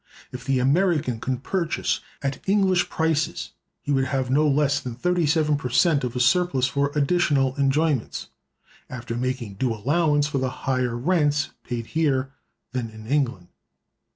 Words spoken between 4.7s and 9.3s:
than 37 per cent of a surplus for additional enjoyments (after